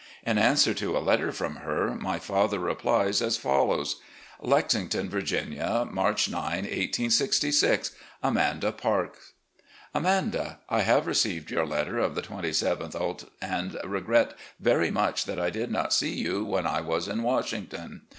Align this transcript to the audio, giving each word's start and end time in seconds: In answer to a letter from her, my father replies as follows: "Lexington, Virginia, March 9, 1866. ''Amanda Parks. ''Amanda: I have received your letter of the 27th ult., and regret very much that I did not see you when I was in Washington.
In 0.25 0.39
answer 0.39 0.73
to 0.73 0.97
a 0.97 0.97
letter 1.07 1.31
from 1.31 1.57
her, 1.57 1.93
my 1.93 2.17
father 2.17 2.57
replies 2.57 3.21
as 3.21 3.37
follows: 3.37 3.97
"Lexington, 4.41 5.11
Virginia, 5.11 5.87
March 5.87 6.27
9, 6.27 6.41
1866. 6.63 7.91
''Amanda 8.23 8.75
Parks. 8.75 9.33
''Amanda: 9.93 10.57
I 10.69 10.81
have 10.81 11.05
received 11.05 11.51
your 11.51 11.67
letter 11.67 11.99
of 11.99 12.15
the 12.15 12.23
27th 12.23 12.95
ult., 12.95 13.25
and 13.43 13.77
regret 13.83 14.33
very 14.59 14.89
much 14.89 15.25
that 15.25 15.39
I 15.39 15.51
did 15.51 15.69
not 15.69 15.93
see 15.93 16.15
you 16.15 16.45
when 16.45 16.65
I 16.65 16.81
was 16.81 17.07
in 17.07 17.21
Washington. 17.21 18.01